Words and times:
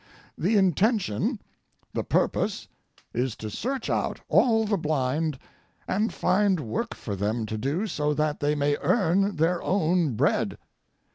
The 0.35 0.57
intention, 0.57 1.37
the 1.93 2.03
purpose, 2.03 2.67
is 3.13 3.35
to 3.35 3.51
search 3.51 3.87
out 3.87 4.19
all 4.29 4.65
the 4.65 4.75
blind 4.75 5.37
and 5.87 6.11
find 6.11 6.59
work 6.59 6.95
for 6.95 7.15
them 7.15 7.45
to 7.45 7.55
do 7.55 7.85
so 7.85 8.11
that 8.15 8.39
they 8.39 8.55
may 8.55 8.77
earn, 8.77 9.35
their 9.35 9.61
own 9.61 10.15
bread. 10.15 10.57